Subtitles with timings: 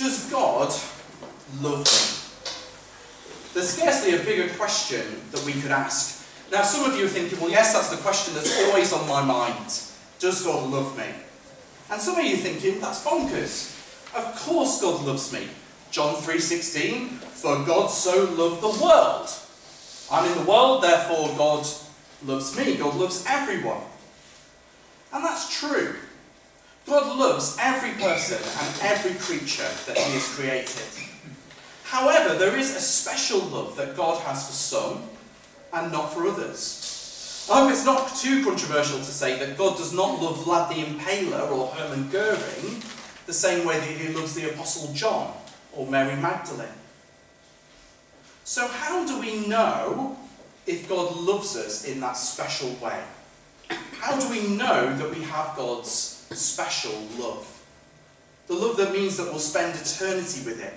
[0.00, 0.72] Does God
[1.60, 3.52] love me?
[3.52, 6.26] There's scarcely a bigger question that we could ask.
[6.50, 9.22] Now, some of you are thinking, well, yes, that's the question that's always on my
[9.22, 9.66] mind.
[10.18, 11.04] Does God love me?
[11.90, 13.76] And some of you are thinking, that's bonkers.
[14.16, 15.48] Of course God loves me.
[15.90, 19.28] John 3.16, for God so loved the world.
[20.10, 21.66] I'm in the world, therefore God
[22.24, 22.76] loves me.
[22.76, 23.82] God loves everyone.
[25.12, 25.96] And that's true.
[26.90, 30.82] God loves every person and every creature that he has created.
[31.84, 35.04] However, there is a special love that God has for some
[35.72, 37.46] and not for others.
[37.48, 40.82] I hope it's not too controversial to say that God does not love Vlad the
[40.82, 42.82] Impaler or Hermann Goering
[43.26, 45.32] the same way that he loves the Apostle John
[45.72, 46.68] or Mary Magdalene.
[48.42, 50.16] So, how do we know
[50.66, 53.00] if God loves us in that special way?
[54.00, 57.64] How do we know that we have God's special love?
[58.46, 60.74] The love that means that we'll spend eternity with Him.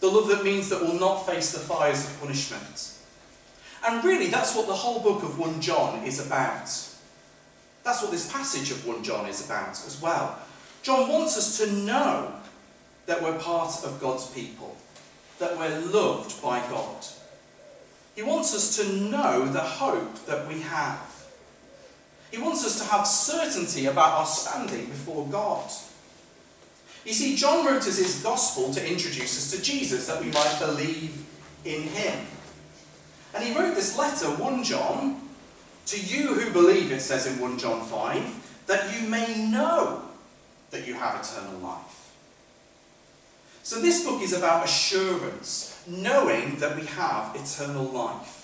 [0.00, 2.92] The love that means that we'll not face the fires of punishment.
[3.86, 6.68] And really, that's what the whole book of 1 John is about.
[7.84, 10.38] That's what this passage of 1 John is about as well.
[10.82, 12.34] John wants us to know
[13.06, 14.76] that we're part of God's people,
[15.38, 17.04] that we're loved by God.
[18.14, 21.11] He wants us to know the hope that we have.
[22.32, 25.70] He wants us to have certainty about our standing before God.
[27.04, 30.56] You see, John wrote us his gospel to introduce us to Jesus, that we might
[30.58, 31.24] believe
[31.64, 32.26] in him.
[33.34, 35.20] And he wrote this letter, 1 John,
[35.86, 40.02] to you who believe, it says in 1 John 5, that you may know
[40.70, 42.14] that you have eternal life.
[43.62, 48.41] So this book is about assurance, knowing that we have eternal life.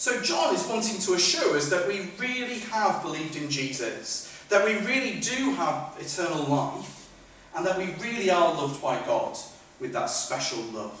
[0.00, 4.64] So John is wanting to assure us that we really have believed in Jesus, that
[4.64, 7.10] we really do have eternal life,
[7.54, 9.36] and that we really are loved by God
[9.78, 10.98] with that special love.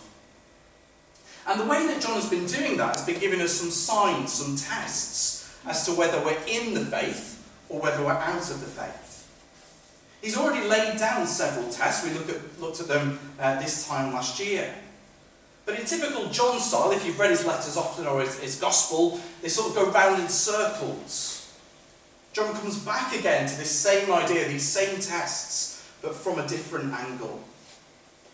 [1.46, 4.34] And the way that John has been doing that has been giving us some signs,
[4.34, 8.66] some tests, as to whether we're in the faith or whether we're out of the
[8.66, 9.26] faith.
[10.20, 12.04] He's already laid down several tests.
[12.06, 14.74] We look at, looked at them uh, this time last year.
[15.66, 19.20] But in typical John style, if you've read his letters often or his, his gospel,
[19.42, 21.54] they sort of go round in circles.
[22.32, 26.92] John comes back again to this same idea, these same tests, but from a different
[26.92, 27.42] angle.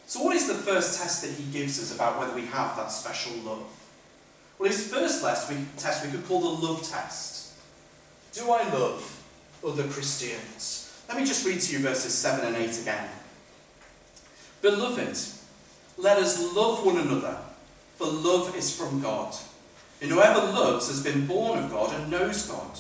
[0.07, 2.93] So, what is the first test that he gives us about whether we have that
[2.93, 3.67] special love?
[4.59, 7.55] Well, his first test we, test we could call the love test.
[8.33, 9.25] Do I love
[9.67, 11.03] other Christians?
[11.09, 13.09] Let me just read to you verses 7 and 8 again.
[14.63, 15.17] Beloved,
[15.97, 17.39] let us love one another,
[17.97, 19.35] for love is from God.
[20.03, 22.79] And whoever loves has been born of God and knows God.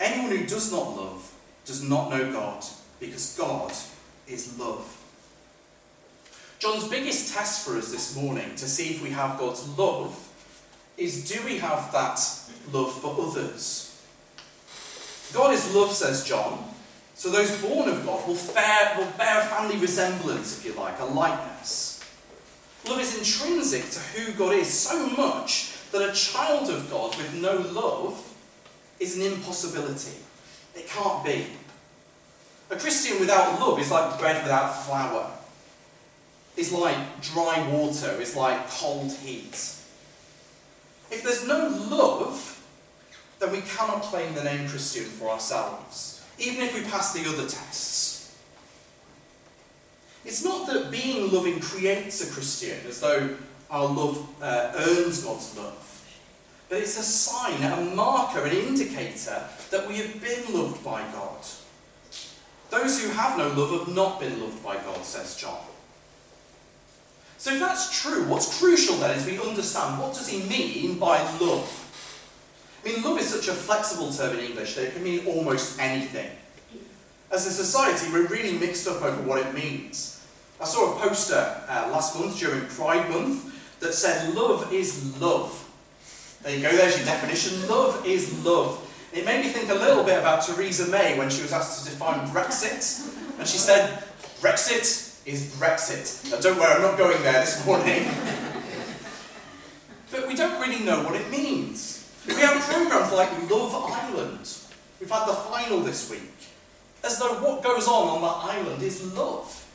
[0.00, 1.32] Anyone who does not love
[1.64, 2.64] does not know God,
[3.00, 3.72] because God
[4.26, 4.94] is love.
[6.58, 10.28] John's biggest test for us this morning to see if we have God's love
[10.96, 12.18] is do we have that
[12.72, 14.02] love for others?
[15.32, 16.64] God is love, says John.
[17.14, 20.98] So those born of God will, bear, will bear a family resemblance, if you like,
[21.00, 21.97] a likeness.
[22.88, 27.34] Love is intrinsic to who God is so much that a child of God with
[27.34, 28.24] no love
[28.98, 30.16] is an impossibility.
[30.74, 31.46] It can't be.
[32.70, 35.30] A Christian without love is like bread without flour.
[36.56, 38.16] It's like dry water.
[38.20, 39.54] It's like cold heat.
[41.10, 42.62] If there's no love,
[43.38, 47.46] then we cannot claim the name Christian for ourselves, even if we pass the other
[47.46, 48.17] tests.
[50.24, 53.36] It's not that being loving creates a Christian, as though
[53.70, 55.84] our love uh, earns God's love.
[56.68, 61.38] But it's a sign, a marker, an indicator that we have been loved by God.
[62.70, 65.60] Those who have no love have not been loved by God, says John.
[67.38, 71.18] So if that's true, what's crucial then is we understand what does he mean by
[71.38, 71.84] love?
[72.84, 75.80] I mean, love is such a flexible term in English that it can mean almost
[75.80, 76.30] anything.
[77.30, 80.17] As a society, we're really mixed up over what it means.
[80.60, 85.64] I saw a poster uh, last month during Pride Month that said, Love is love.
[86.42, 87.68] There you go, there's your definition.
[87.68, 88.84] Love is love.
[89.12, 91.90] It made me think a little bit about Theresa May when she was asked to
[91.90, 93.14] define Brexit.
[93.38, 94.02] And she said,
[94.40, 96.30] Brexit is Brexit.
[96.30, 98.08] Now, don't worry, I'm not going there this morning.
[100.10, 102.12] but we don't really know what it means.
[102.26, 104.58] We have programs like Love Island.
[105.00, 106.22] We've had the final this week.
[107.04, 109.67] As though what goes on on that island is love.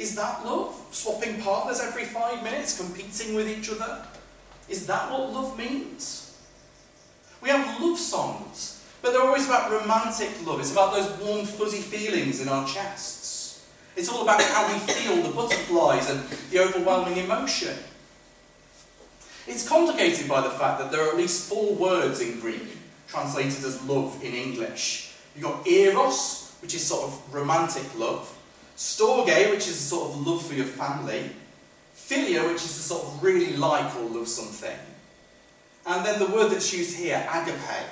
[0.00, 0.74] Is that love?
[0.92, 4.02] Swapping partners every five minutes, competing with each other?
[4.66, 6.38] Is that what love means?
[7.42, 10.58] We have love songs, but they're always about romantic love.
[10.58, 13.68] It's about those warm, fuzzy feelings in our chests.
[13.94, 17.76] It's all about how we feel the butterflies and the overwhelming emotion.
[19.46, 23.62] It's complicated by the fact that there are at least four words in Greek translated
[23.64, 25.12] as love in English.
[25.34, 28.34] You've got eros, which is sort of romantic love,
[28.80, 31.30] storge, which is a sort of love for your family,
[31.94, 34.78] philia, which is to sort of really like or love something,
[35.86, 37.86] and then the word that's used here, agape.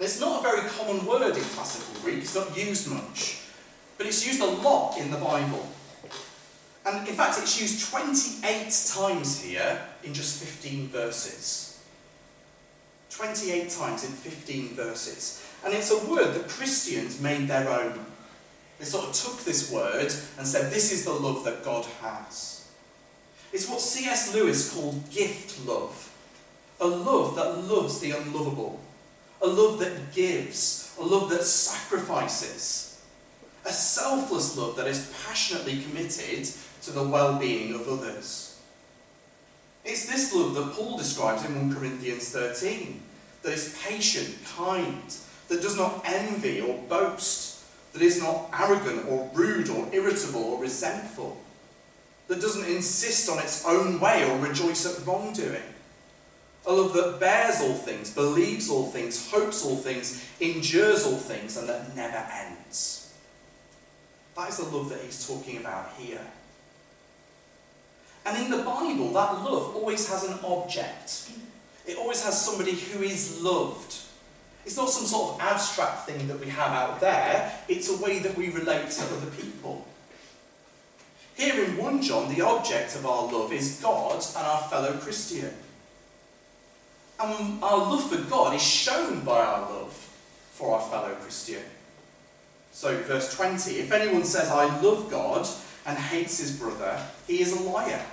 [0.00, 3.42] It's not a very common word in classical Greek, it's not used much,
[3.98, 5.68] but it's used a lot in the Bible.
[6.86, 11.84] And in fact, it's used 28 times here in just 15 verses.
[13.10, 15.44] 28 times in 15 verses.
[15.62, 18.06] And it's a word that Christians made their own.
[18.78, 22.70] They sort of took this word and said, This is the love that God has.
[23.52, 24.34] It's what C.S.
[24.34, 26.08] Lewis called gift love
[26.80, 28.80] a love that loves the unlovable,
[29.42, 33.02] a love that gives, a love that sacrifices,
[33.64, 36.48] a selfless love that is passionately committed
[36.82, 38.60] to the well being of others.
[39.84, 43.02] It's this love that Paul describes in 1 Corinthians 13
[43.42, 45.02] that is patient, kind,
[45.48, 47.47] that does not envy or boast,
[47.92, 51.40] that is not arrogant or rude or irritable or resentful,
[52.28, 55.62] that doesn't insist on its own way or rejoice at wrongdoing.
[56.66, 61.56] A love that bears all things, believes all things, hopes all things, endures all things,
[61.56, 63.14] and that never ends.
[64.36, 66.20] That is the love that he's talking about here.
[68.26, 71.30] And in the Bible, that love always has an object.
[71.86, 73.96] It always has somebody who is loved.
[74.68, 78.18] It's not some sort of abstract thing that we have out there, it's a way
[78.18, 79.86] that we relate to other people.
[81.36, 85.54] Here in 1 John, the object of our love is God and our fellow Christian.
[87.18, 89.94] And our love for God is shown by our love
[90.52, 91.62] for our fellow Christian.
[92.70, 95.48] So, verse 20 if anyone says, I love God
[95.86, 98.04] and hates his brother, he is a liar.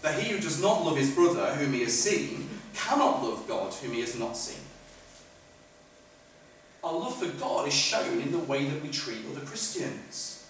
[0.00, 3.72] For he who does not love his brother, whom he has seen, cannot love God,
[3.72, 4.63] whom he has not seen.
[6.84, 10.46] Our love for God is shown in the way that we treat other Christians.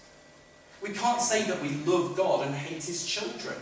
[0.82, 3.56] We can't say that we love God and hate his children.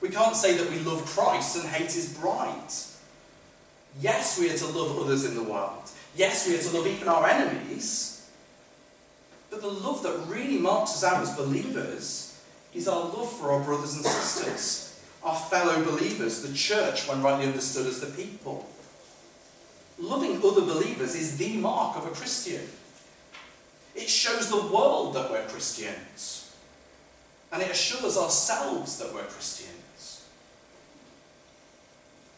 [0.00, 2.72] We can't say that we love Christ and hate his bride.
[4.00, 5.90] Yes, we are to love others in the world.
[6.14, 8.30] Yes, we are to love even our enemies.
[9.50, 12.40] But the love that really marks us out as believers
[12.72, 14.88] is our love for our brothers and sisters
[15.22, 18.68] our fellow believers, the church, when rightly understood as the people.
[19.98, 22.62] Loving other believers is the mark of a Christian.
[23.94, 26.54] It shows the world that we're Christians.
[27.50, 30.24] And it assures ourselves that we're Christians.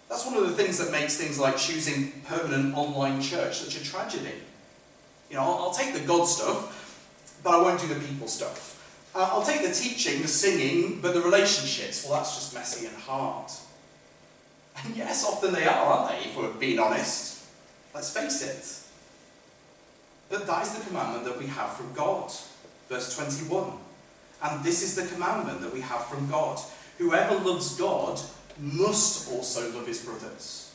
[0.09, 3.85] That's one of the things that makes things like choosing permanent online church such a
[3.85, 4.33] tragedy.
[5.29, 8.77] You know, I'll, I'll take the God stuff, but I won't do the people stuff.
[9.15, 12.97] Uh, I'll take the teaching, the singing, but the relationships, well, that's just messy and
[12.97, 13.51] hard.
[14.85, 17.40] And yes, often they are, aren't they, if we're being honest?
[17.95, 18.81] Let's face it.
[20.29, 22.31] But that is the commandment that we have from God.
[22.89, 23.73] Verse 21.
[24.43, 26.59] And this is the commandment that we have from God.
[26.99, 28.21] Whoever loves God
[28.59, 30.75] must also love his brothers.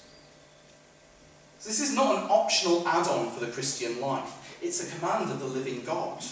[1.63, 5.39] This is not an optional add on for the Christian life, it's a command of
[5.39, 6.23] the living God.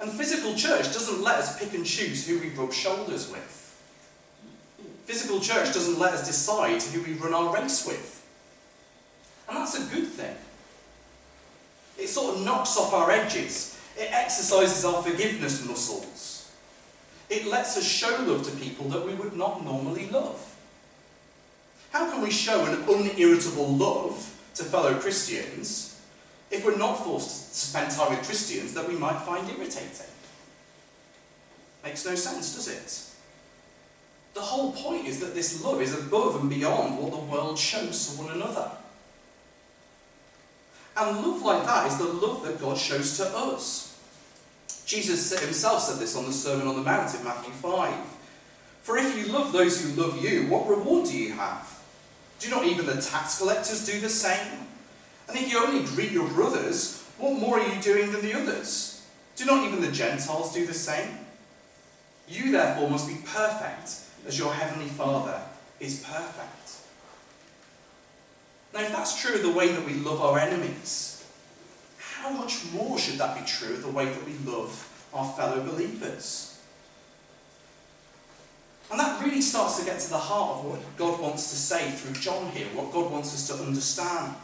[0.00, 3.52] And physical church doesn't let us pick and choose who we rub shoulders with.
[5.04, 8.15] Physical church doesn't let us decide who we run our race with.
[9.66, 10.36] That's a good thing.
[11.98, 13.76] It sort of knocks off our edges.
[13.98, 16.52] It exercises our forgiveness muscles.
[17.28, 20.40] It lets us show love to people that we would not normally love.
[21.90, 26.00] How can we show an unirritable love to fellow Christians
[26.52, 30.06] if we're not forced to spend time with Christians that we might find irritating.
[31.82, 33.02] Makes no sense, does it?
[34.34, 38.14] The whole point is that this love is above and beyond what the world shows
[38.14, 38.70] to one another.
[40.96, 44.00] And love like that is the love that God shows to us.
[44.86, 47.94] Jesus himself said this on the Sermon on the Mount in Matthew 5.
[48.82, 51.82] For if you love those who love you, what reward do you have?
[52.38, 54.66] Do not even the tax collectors do the same?
[55.28, 59.04] And if you only greet your brothers, what more are you doing than the others?
[59.34, 61.18] Do not even the Gentiles do the same?
[62.28, 65.40] You therefore must be perfect, as your heavenly Father
[65.80, 66.85] is perfect.
[68.76, 71.24] Now, if that's true of the way that we love our enemies,
[71.98, 75.64] how much more should that be true of the way that we love our fellow
[75.64, 76.60] believers?
[78.90, 81.90] And that really starts to get to the heart of what God wants to say
[81.90, 84.34] through John here, what God wants us to understand.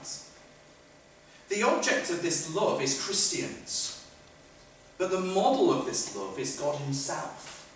[1.51, 4.03] The object of this love is Christians.
[4.97, 7.71] But the model of this love is God Himself.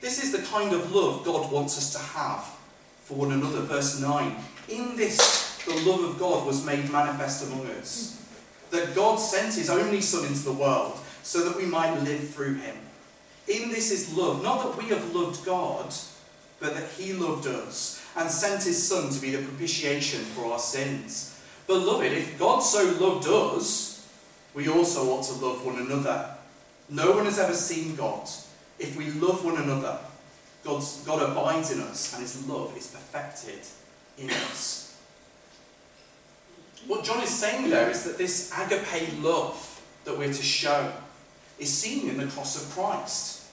[0.00, 2.52] This is the kind of love God wants us to have
[3.04, 3.60] for one another.
[3.60, 4.34] Verse 9
[4.68, 8.22] In this, the love of God was made manifest among us.
[8.70, 12.54] That God sent His only Son into the world so that we might live through
[12.56, 12.76] Him.
[13.48, 15.94] In this is love, not that we have loved God,
[16.60, 20.58] but that He loved us and sent His Son to be the propitiation for our
[20.58, 21.40] sins.
[21.66, 24.06] Beloved, if God so loved us,
[24.54, 26.34] we also ought to love one another.
[26.90, 28.28] No one has ever seen God.
[28.78, 29.98] If we love one another,
[30.62, 33.60] God's, God abides in us and His love is perfected
[34.18, 34.96] in us.
[36.86, 40.92] What John is saying there is that this agape love that we're to show
[41.58, 43.44] is seen in the cross of Christ.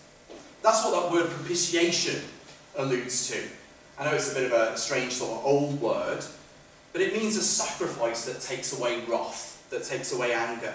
[0.62, 2.22] That's what that word propitiation
[2.78, 3.42] alludes to.
[4.00, 6.24] I know it's a bit of a strange sort of old word,
[6.94, 10.74] but it means a sacrifice that takes away wrath, that takes away anger.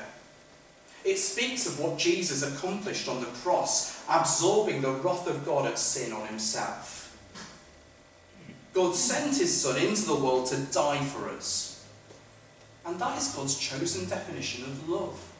[1.04, 5.78] It speaks of what Jesus accomplished on the cross, absorbing the wrath of God at
[5.78, 6.99] sin on himself.
[8.72, 11.88] God sent his Son into the world to die for us.
[12.86, 15.32] And that is God's chosen definition of love.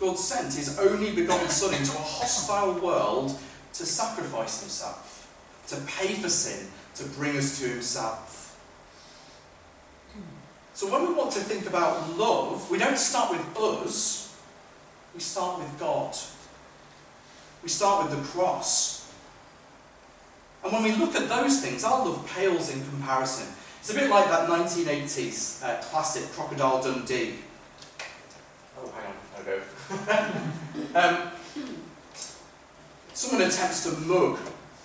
[0.00, 3.38] God sent his only begotten Son into a hostile world
[3.74, 5.32] to sacrifice himself,
[5.68, 8.60] to pay for sin, to bring us to himself.
[10.74, 14.36] So when we want to think about love, we don't start with us,
[15.14, 16.16] we start with God.
[17.62, 18.93] We start with the cross.
[20.64, 23.54] And when we look at those things, our love pales in comparison.
[23.80, 27.34] It's a bit like that 1980s uh, classic Crocodile Dundee.
[28.78, 29.60] Oh, hang on, I'll go.
[31.22, 31.30] um,
[33.12, 34.38] someone attempts to mug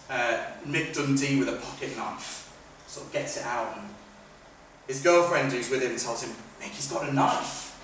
[0.09, 2.53] uh, Mick Dundee with a pocket knife,
[2.87, 3.89] sort of gets it out and
[4.89, 7.79] his girlfriend who's with him tells him, Mick, he's got a knife.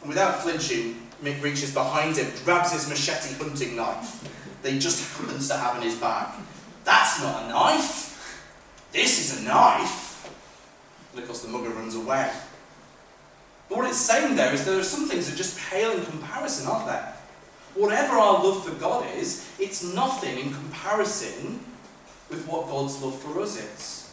[0.00, 5.16] And without flinching, Mick reaches behind him, grabs his machete hunting knife that he just
[5.16, 6.34] happens to have in his bag.
[6.84, 8.12] That's not a knife.
[8.92, 10.30] This is a knife.
[11.12, 12.30] And of course, the mugger runs away.
[13.68, 16.68] But what it's saying there is there are some things that just pale in comparison,
[16.68, 17.14] aren't there?
[17.74, 21.60] Whatever our love for God is, it's nothing in comparison
[22.30, 24.12] with what God's love for us is.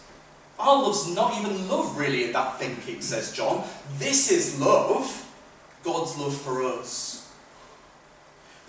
[0.57, 3.63] Our love's not even love, really, in that thinking, says John.
[3.97, 5.27] This is love,
[5.83, 7.20] God's love for us.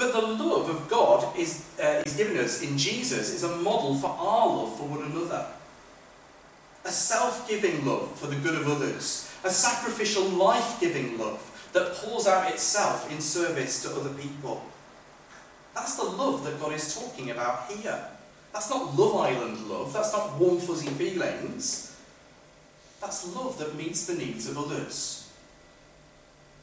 [0.03, 3.95] But the love of God is, uh, is given us in Jesus is a model
[3.95, 5.47] for our love for one another.
[6.85, 11.41] A self giving love for the good of others, a sacrificial, life giving love
[11.73, 14.65] that pours out itself in service to other people.
[15.73, 18.05] That's the love that God is talking about here.
[18.53, 19.93] That's not Love Island love.
[19.93, 21.97] That's not warm, fuzzy feelings.
[23.01, 25.31] That's love that meets the needs of others.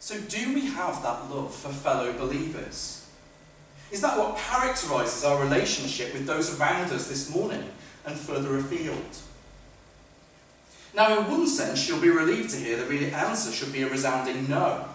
[0.02, 3.06] So, do we have that love for fellow believers?
[3.92, 7.64] Is that what characterises our relationship with those around us this morning
[8.06, 9.18] and further afield?
[10.94, 13.90] Now, in one sense, you'll be relieved to hear that the answer should be a
[13.90, 14.86] resounding no.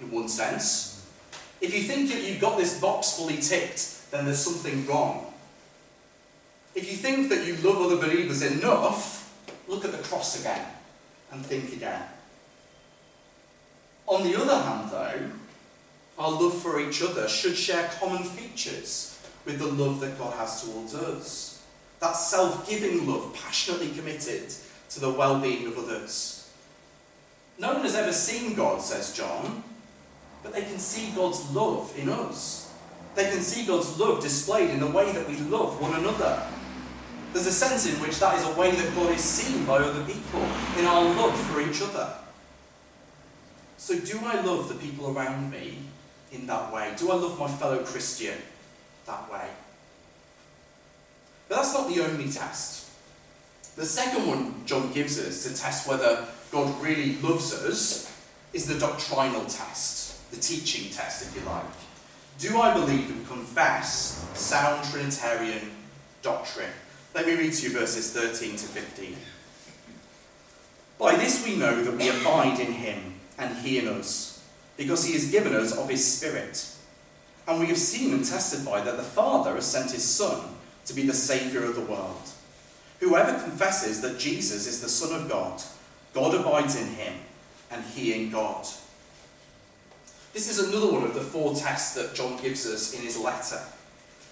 [0.00, 1.06] In one sense,
[1.60, 5.32] if you think that you've got this box fully ticked, then there's something wrong.
[6.74, 9.34] If you think that you love other believers enough,
[9.66, 10.66] look at the cross again
[11.32, 12.02] and think again.
[14.06, 15.30] On the other hand, though,
[16.18, 20.62] our love for each other should share common features with the love that God has
[20.62, 21.64] towards us.
[22.00, 24.52] That self giving love, passionately committed
[24.90, 26.50] to the well being of others.
[27.58, 29.62] No one has ever seen God, says John,
[30.42, 32.74] but they can see God's love in us.
[33.14, 36.46] They can see God's love displayed in the way that we love one another.
[37.32, 40.04] There's a sense in which that is a way that God is seen by other
[40.04, 40.42] people,
[40.78, 42.12] in our love for each other.
[43.78, 45.78] So, do I love the people around me
[46.32, 46.92] in that way?
[46.96, 48.38] Do I love my fellow Christian
[49.06, 49.48] that way?
[51.48, 52.90] But that's not the only test.
[53.76, 58.12] The second one John gives us to test whether God really loves us
[58.52, 61.64] is the doctrinal test, the teaching test, if you like.
[62.38, 65.70] Do I believe and confess sound Trinitarian
[66.22, 66.70] doctrine?
[67.14, 69.16] Let me read to you verses 13 to 15.
[70.98, 74.35] By this we know that we abide in him and he in us,
[74.76, 76.66] because he has given us of his Spirit.
[77.48, 80.54] And we have seen and testified that the Father has sent his Son
[80.86, 82.22] to be the Saviour of the world.
[83.00, 85.62] Whoever confesses that Jesus is the Son of God,
[86.12, 87.14] God abides in him,
[87.70, 88.66] and he in God.
[90.32, 93.60] This is another one of the four tests that John gives us in his letter.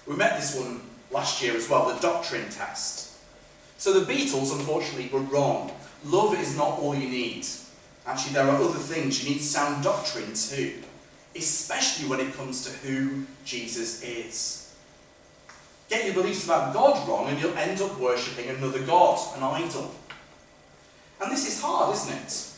[0.06, 3.16] We met this one last year as well, the doctrine test.
[3.78, 5.72] So the Beatles, unfortunately, were wrong.
[6.04, 7.46] Love is not all you need.
[8.06, 9.23] Actually, there are other things.
[9.25, 10.75] You need sound doctrine too.
[11.37, 14.75] especially when it comes to who Jesus is.
[15.88, 19.90] Get your beliefs about God wrong and you'll end up worshipping another God, an idol.
[21.20, 22.50] And this is hard, isn't it?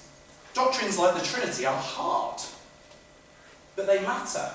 [0.54, 2.40] Doctrines like the Trinity are hard,
[3.74, 4.50] but they matter.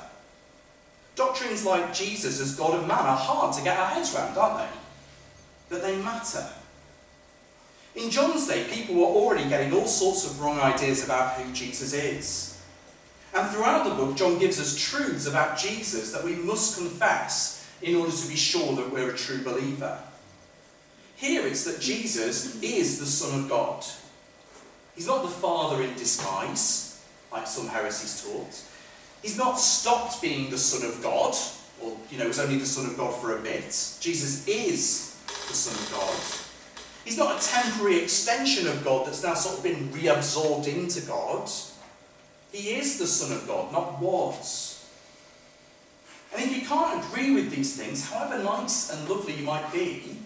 [1.16, 4.60] Doctrines like Jesus as God and man are hard to get our heads around, aren't
[4.60, 4.78] they?
[5.70, 6.48] But they matter.
[7.96, 11.94] In John's day, people were already getting all sorts of wrong ideas about who Jesus
[11.94, 12.62] is.
[13.34, 17.96] And throughout the book, John gives us truths about Jesus that we must confess in
[17.96, 20.00] order to be sure that we're a true believer.
[21.16, 23.86] Here it's that Jesus is the Son of God.
[24.96, 28.62] He's not the Father in disguise, like some heresies taught.
[29.22, 31.36] He's not stopped being the Son of God,
[31.82, 33.66] or, you know, was only the Son of God for a bit.
[34.00, 36.41] Jesus is the Son of God.
[37.04, 41.50] He's not a temporary extension of God that's now sort of been reabsorbed into God.
[42.52, 44.90] He is the Son of God, not was.
[46.34, 50.18] And if you can't agree with these things, however nice and lovely you might be,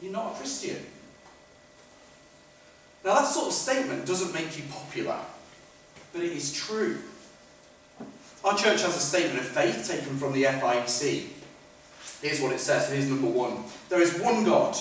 [0.00, 0.78] you're not a Christian.
[3.04, 5.18] Now, that sort of statement doesn't make you popular,
[6.12, 6.98] but it is true.
[8.44, 11.26] Our church has a statement of faith taken from the FIEC.
[12.20, 12.90] Here's what it says.
[12.90, 13.64] Here's number one.
[13.88, 14.76] There is one God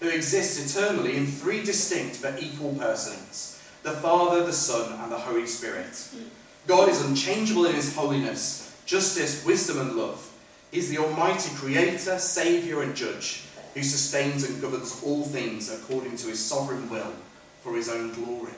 [0.00, 5.18] who exists eternally in three distinct but equal persons the Father, the Son, and the
[5.18, 6.08] Holy Spirit.
[6.66, 10.30] God is unchangeable in his holiness, justice, wisdom, and love.
[10.70, 16.16] He is the Almighty Creator, Saviour, and Judge, who sustains and governs all things according
[16.16, 17.12] to his sovereign will
[17.62, 18.52] for his own glory.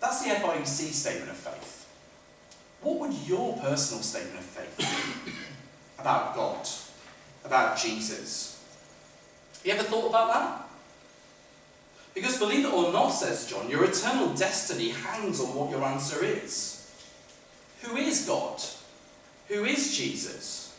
[0.00, 1.86] That's the FIEC statement of faith.
[2.80, 5.32] What would your personal statement of faith be
[5.98, 6.66] about God,
[7.44, 8.57] about Jesus?
[9.68, 10.68] You ever thought about that?
[12.14, 16.24] Because believe it or not, says John, your eternal destiny hangs on what your answer
[16.24, 16.90] is.
[17.82, 18.62] Who is God?
[19.48, 20.74] Who is Jesus?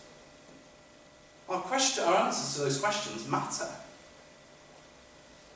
[1.48, 3.70] Our, question, our answers to those questions matter.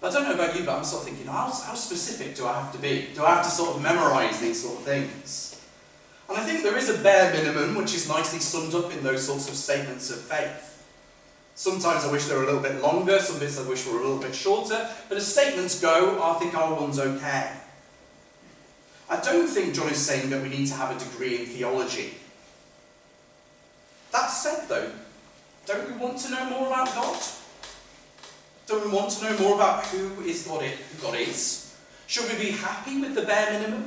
[0.04, 2.62] I don't know about you, but I'm sort of thinking, how, how specific do I
[2.62, 3.08] have to be?
[3.16, 5.60] Do I have to sort of memorize these sort of things?
[6.30, 9.26] And I think there is a bare minimum which is nicely summed up in those
[9.26, 10.73] sorts of statements of faith.
[11.56, 14.02] Sometimes I wish they were a little bit longer, some bits I wish were a
[14.02, 17.52] little bit shorter, but as statements go, I think our one's okay.
[19.10, 22.16] I don't think John is saying that we need to have a degree in theology.
[24.12, 24.92] That said, though,
[25.66, 27.22] don't we want to know more about God?
[28.66, 31.76] Don't we want to know more about who is God, who God is?
[32.08, 33.86] Should we be happy with the bare minimum?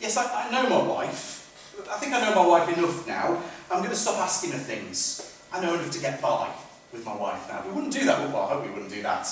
[0.00, 1.38] Yes, I, I know my wife.
[1.90, 3.42] I think I know my wife enough now.
[3.70, 5.31] I'm going to stop asking her things.
[5.52, 6.50] I know enough to get by
[6.92, 7.62] with my wife now.
[7.66, 9.26] We wouldn't do that, I hope we wouldn't do that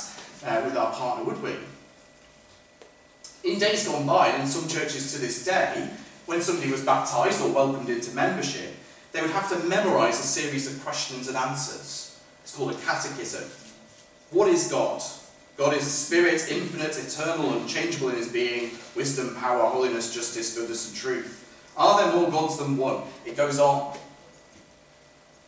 [0.45, 1.55] uh, with our partner, would we?
[3.43, 5.89] In days gone by, and in some churches to this day,
[6.27, 8.75] when somebody was baptised or welcomed into membership,
[9.13, 12.21] they would have to memorise a series of questions and answers.
[12.43, 13.49] It's called a catechism.
[14.31, 15.03] What is God?
[15.57, 20.89] God is a spirit, infinite, eternal, unchangeable in his being, wisdom, power, holiness, justice, goodness,
[20.89, 21.73] and truth.
[21.77, 23.03] Are there more gods than one?
[23.25, 23.97] It goes on.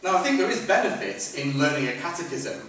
[0.03, 2.69] Now, I think there is benefit in learning a catechism,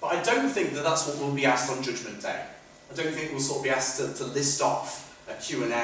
[0.00, 2.42] but I don't think that that's what we'll be asked on Judgment Day.
[2.90, 5.74] I don't think we'll sort of be asked to, to list off a Q&A.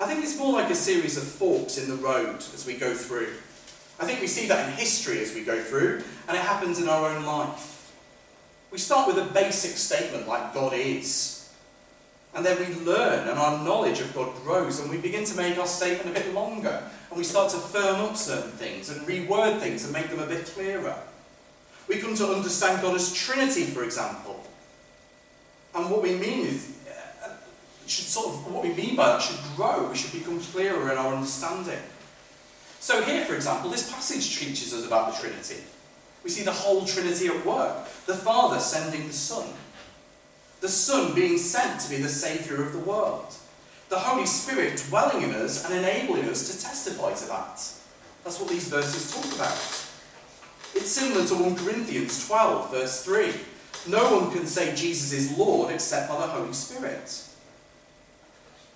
[0.00, 2.94] I think it's more like a series of forks in the road as we go
[2.94, 3.34] through.
[3.98, 6.88] I think we see that in history as we go through, and it happens in
[6.88, 7.92] our own life.
[8.70, 11.52] We start with a basic statement like God is.
[12.34, 15.56] And then we learn, and our knowledge of God grows, and we begin to make
[15.58, 16.82] our statement a bit longer
[17.14, 20.26] and we start to firm up certain things and reword things and make them a
[20.26, 20.96] bit clearer.
[21.86, 24.44] We come to understand God as Trinity, for example.
[25.76, 26.76] And what we mean is,
[27.24, 27.28] uh,
[27.86, 29.88] should sort of, what we mean by that should grow.
[29.88, 31.78] We should become clearer in our understanding.
[32.80, 35.62] So here, for example, this passage teaches us about the Trinity.
[36.24, 37.84] We see the whole Trinity at work.
[38.06, 39.46] The Father sending the Son.
[40.60, 43.36] The Son being sent to be the Saviour of the world
[43.88, 47.62] the Holy Spirit dwelling in us and enabling us to testify to that.
[48.24, 49.58] That's what these verses talk about.
[50.74, 53.32] It's similar to 1 Corinthians 12, verse 3.
[53.86, 57.22] No one can say Jesus is Lord except by the Holy Spirit.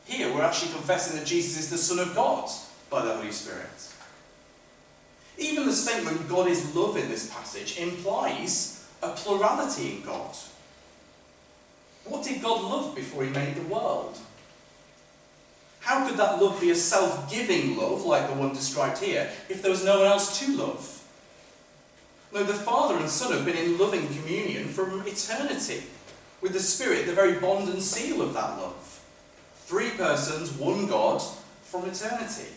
[0.04, 2.48] Here we're actually confessing that Jesus is the Son of God
[2.90, 3.66] by the Holy Spirit.
[5.38, 10.34] Even the statement God is love in this passage implies a plurality in God.
[12.04, 14.18] What did God love before he made the world?
[15.88, 19.62] How could that love be a self giving love, like the one described here, if
[19.62, 21.02] there was no one else to love?
[22.30, 25.84] No, the Father and Son have been in loving communion from eternity,
[26.42, 29.00] with the Spirit, the very bond and seal of that love.
[29.64, 31.22] Three persons, one God,
[31.62, 32.48] from eternity.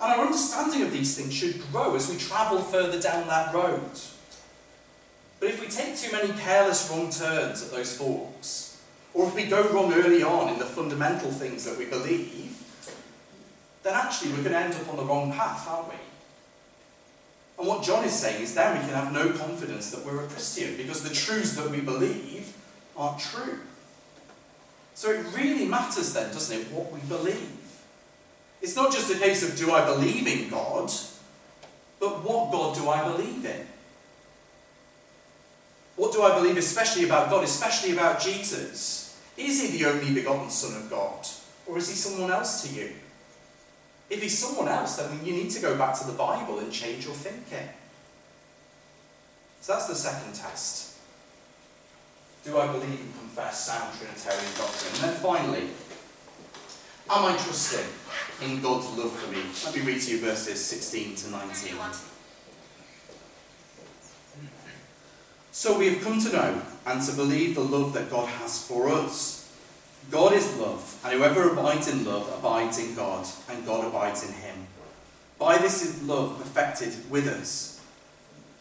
[0.00, 3.90] And our understanding of these things should grow as we travel further down that road.
[5.38, 8.73] But if we take too many careless wrong turns at those forks,
[9.14, 12.60] or if we go wrong early on in the fundamental things that we believe,
[13.84, 15.94] then actually we're going to end up on the wrong path, aren't we?
[17.58, 20.26] And what John is saying is then we can have no confidence that we're a
[20.26, 22.52] Christian because the truths that we believe
[22.96, 23.60] aren't true.
[24.94, 27.50] So it really matters then, doesn't it, what we believe?
[28.62, 30.90] It's not just a case of do I believe in God,
[32.00, 33.66] but what God do I believe in?
[35.96, 39.03] What do I believe especially about God, especially about Jesus?
[39.36, 41.26] Is he the only begotten Son of God?
[41.66, 42.92] Or is he someone else to you?
[44.10, 47.04] If he's someone else, then you need to go back to the Bible and change
[47.04, 47.68] your thinking.
[49.60, 50.98] So that's the second test.
[52.44, 54.94] Do I believe and confess sound Trinitarian doctrine?
[54.94, 55.68] And then finally,
[57.10, 57.86] am I trusting
[58.42, 59.42] in God's love for me?
[59.64, 61.76] Let me read to you verses 16 to 19.
[65.56, 68.88] So we have come to know and to believe the love that God has for
[68.88, 69.48] us.
[70.10, 74.34] God is love, and whoever abides in love abides in God, and God abides in
[74.34, 74.66] him.
[75.38, 77.80] By this is love perfected with us,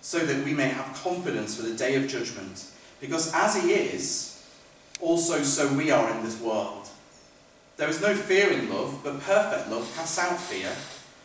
[0.01, 2.67] so that we may have confidence for the day of judgment.
[3.01, 4.45] Because as he is,
[5.01, 6.87] also so we are in this world.
[7.75, 10.69] There is no fear in love, but perfect love casts out fear,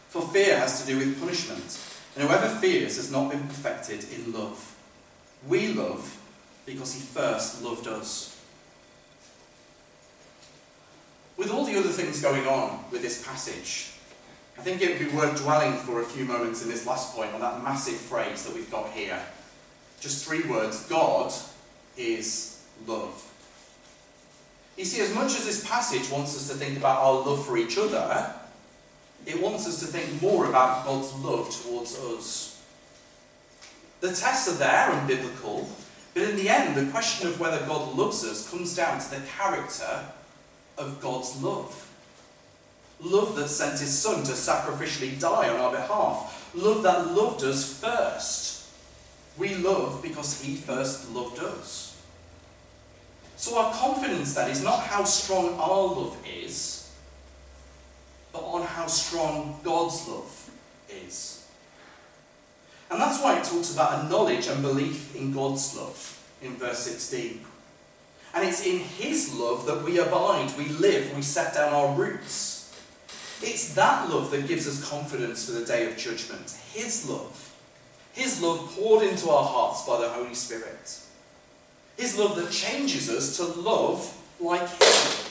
[0.08, 1.78] for fear has to do with punishment,
[2.16, 4.74] and whoever fears has not been perfected in love.
[5.46, 6.18] We love
[6.66, 8.34] because he first loved us.
[11.36, 13.92] With all the other things going on with this passage,
[14.58, 17.32] I think it would be worth dwelling for a few moments in this last point
[17.32, 19.20] on that massive phrase that we've got here.
[20.00, 21.32] Just three words God
[21.96, 23.24] is love.
[24.76, 27.56] You see, as much as this passage wants us to think about our love for
[27.56, 28.34] each other,
[29.26, 32.57] it wants us to think more about God's love towards us.
[34.00, 35.68] The tests are there and biblical,
[36.14, 39.20] but in the end, the question of whether God loves us comes down to the
[39.38, 40.04] character
[40.76, 41.84] of God's love.
[43.00, 46.50] Love that sent his son to sacrificially die on our behalf.
[46.54, 48.68] Love that loved us first.
[49.36, 52.00] We love because he first loved us.
[53.36, 56.90] So our confidence then is not how strong our love is,
[58.32, 60.50] but on how strong God's love
[60.90, 61.47] is.
[62.90, 66.78] And that's why it talks about a knowledge and belief in God's love in verse
[66.78, 67.40] 16.
[68.34, 72.56] And it's in His love that we abide, we live, we set down our roots.
[73.42, 76.56] It's that love that gives us confidence for the day of judgment.
[76.72, 77.44] His love.
[78.12, 81.00] His love poured into our hearts by the Holy Spirit.
[81.96, 85.26] His love that changes us to love like Him.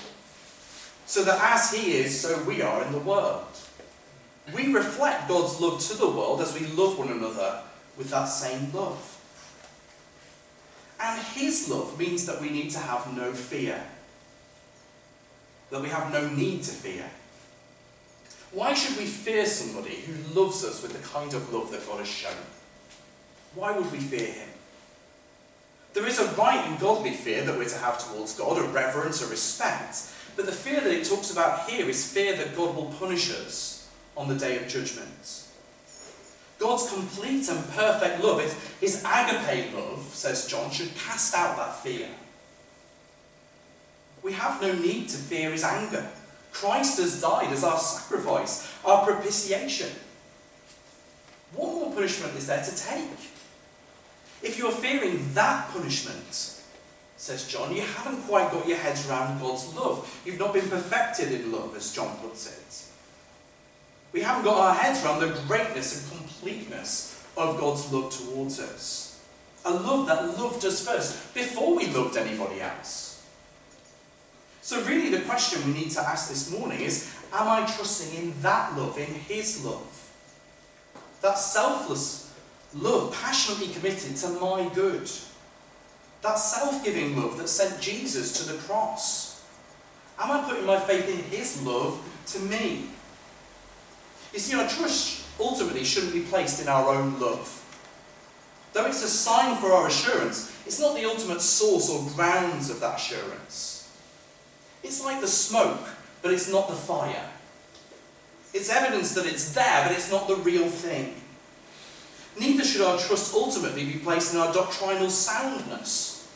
[1.06, 3.46] So that as He is, so we are in the world.
[4.54, 7.62] We reflect God's love to the world as we love one another
[7.98, 9.14] with that same love.
[11.00, 13.84] And His love means that we need to have no fear,
[15.70, 17.10] that we have no need to fear.
[18.52, 22.00] Why should we fear somebody who loves us with the kind of love that God
[22.00, 22.32] has shown?
[23.54, 24.50] Why would we fear Him?
[25.94, 29.22] There is a right and godly fear that we're to have towards God, a reverence,
[29.22, 30.14] a respect.
[30.36, 33.77] But the fear that it talks about here is fear that God will punish us
[34.18, 35.44] on the day of judgment.
[36.60, 38.42] God's complete and perfect love,
[38.82, 42.10] his agape love, says John, should cast out that fear.
[44.24, 46.10] We have no need to fear his anger.
[46.52, 49.90] Christ has died as our sacrifice, our propitiation.
[51.54, 53.20] What more punishment is there to take?
[54.42, 56.58] If you're fearing that punishment,
[57.18, 60.22] says John, you haven't quite got your heads around God's love.
[60.26, 62.97] You've not been perfected in love, as John puts it.
[64.14, 69.24] We haven't got our heads around the greatness and completeness of God's love towards us.
[69.66, 73.26] A love that loved us first, before we loved anybody else.
[74.62, 78.42] So, really, the question we need to ask this morning is Am I trusting in
[78.42, 80.12] that love, in His love?
[81.22, 82.34] That selfless
[82.74, 85.10] love, passionately committed to my good.
[86.22, 89.44] That self giving love that sent Jesus to the cross.
[90.20, 92.88] Am I putting my faith in His love to me?
[94.34, 97.64] You see, our trust ultimately shouldn't be placed in our own love.
[98.74, 102.80] Though it's a sign for our assurance, it's not the ultimate source or grounds of
[102.82, 103.92] that assurance.
[104.84, 105.88] It's like the smoke,
[106.22, 107.30] but it's not the fire.
[108.54, 111.16] It's evidence that it's there, but it's not the real thing.
[112.40, 116.28] Neither should our trust ultimately be placed in our doctrinal soundness,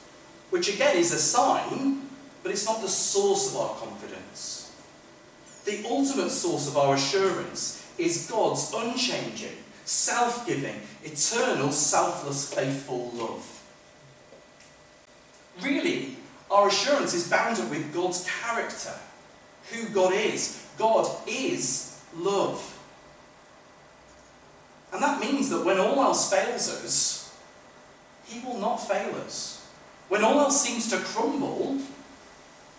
[0.49, 2.09] which again is a sign,
[2.41, 4.75] but it's not the source of our confidence.
[5.65, 13.47] The ultimate source of our assurance is God's unchanging, self giving, eternal, selfless, faithful love.
[15.61, 16.17] Really,
[16.49, 18.93] our assurance is bounded with God's character,
[19.71, 20.67] who God is.
[20.77, 22.79] God is love.
[24.91, 27.37] And that means that when all else fails us,
[28.25, 29.65] He will not fail us.
[30.09, 31.77] When all else seems to crumble,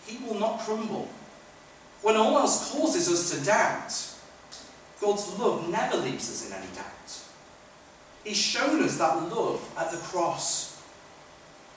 [0.07, 1.09] He will not crumble.
[2.03, 4.12] When all else causes us to doubt,
[5.03, 7.21] God's love never leaves us in any doubt.
[8.23, 10.81] He's shown us that love at the cross.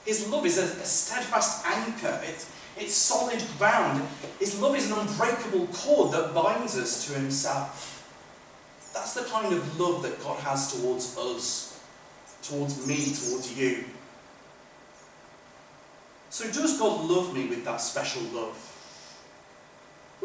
[0.04, 2.20] His love is a, a steadfast anchor.
[2.22, 2.46] It,
[2.78, 4.06] it's solid ground.
[4.38, 7.94] His love is an unbreakable cord that binds us to himself.
[8.94, 11.84] That's the kind of love that God has towards us,
[12.42, 13.86] towards me, towards you.
[16.30, 18.75] So, does God love me with that special love?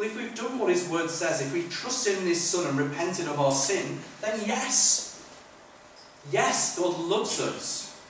[0.01, 2.75] Well, if we've done what His Word says, if we've trusted in His Son and
[2.75, 5.23] repented of our sin, then yes.
[6.31, 8.01] Yes, God loves us.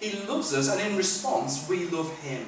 [0.00, 2.46] He loves us, and in response, we love Him.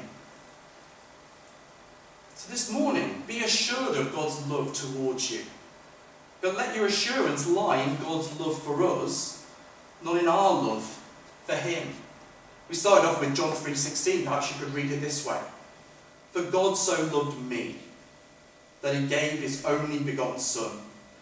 [2.34, 5.42] So this morning, be assured of God's love towards you.
[6.40, 9.46] But let your assurance lie in God's love for us,
[10.02, 10.98] not in our love
[11.44, 11.88] for Him.
[12.70, 15.40] We started off with John 3.16, perhaps you could read it this way.
[16.32, 17.76] For God so loved me,
[18.82, 20.72] that he gave his only begotten Son,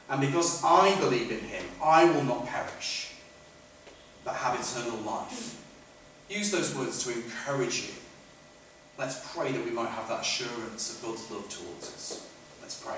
[0.08, 3.12] and because I believe in him, I will not perish,
[4.24, 5.62] but have eternal life.
[6.28, 7.94] Use those words to encourage you.
[8.98, 12.28] Let's pray that we might have that assurance of God's love towards us.
[12.60, 12.96] Let's pray.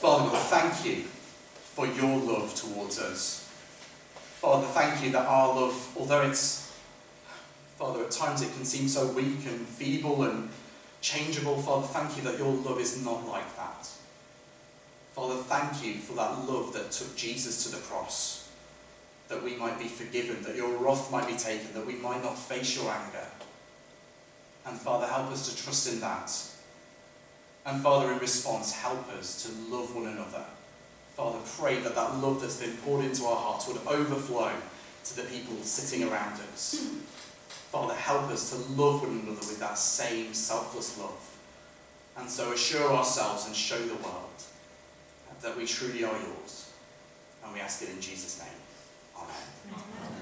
[0.00, 3.48] Father God, thank you for your love towards us.
[4.40, 6.67] Father, thank you that our love, although it's,
[7.78, 10.48] Father, at times it can seem so weak and feeble and
[11.00, 13.88] changeable, Father, thank you that your love is not like that.
[15.14, 18.50] Father, thank you for that love that took Jesus to the cross,
[19.28, 22.36] that we might be forgiven, that your wrath might be taken, that we might not
[22.36, 23.26] face your anger.
[24.66, 26.30] And Father, help us to trust in that
[27.68, 30.44] and Father, in response, help us to love one another.
[31.14, 34.52] Father, pray that that love that's been poured into our hearts would overflow
[35.04, 36.90] to the people sitting around us.
[37.70, 41.36] Father, help us to love one another with that same selfless love.
[42.16, 44.28] And so assure ourselves and show the world
[45.42, 46.72] that we truly are yours.
[47.44, 48.48] And we ask it in Jesus' name.
[49.16, 49.34] Amen.
[49.66, 50.17] Amen.